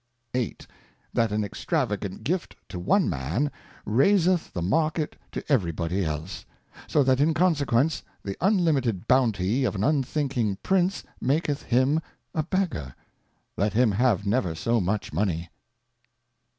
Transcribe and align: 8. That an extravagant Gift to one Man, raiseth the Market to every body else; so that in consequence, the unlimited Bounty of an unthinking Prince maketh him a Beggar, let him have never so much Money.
8. 0.33 0.65
That 1.13 1.31
an 1.31 1.43
extravagant 1.43 2.23
Gift 2.23 2.55
to 2.69 2.79
one 2.79 3.07
Man, 3.07 3.51
raiseth 3.85 4.51
the 4.51 4.63
Market 4.63 5.15
to 5.31 5.43
every 5.47 5.71
body 5.71 6.03
else; 6.03 6.43
so 6.87 7.03
that 7.03 7.19
in 7.19 7.35
consequence, 7.35 8.01
the 8.23 8.35
unlimited 8.41 9.07
Bounty 9.07 9.63
of 9.63 9.75
an 9.75 9.83
unthinking 9.83 10.57
Prince 10.63 11.03
maketh 11.21 11.61
him 11.61 12.01
a 12.33 12.41
Beggar, 12.41 12.95
let 13.57 13.73
him 13.73 13.91
have 13.91 14.25
never 14.25 14.55
so 14.55 14.81
much 14.81 15.13
Money. 15.13 15.51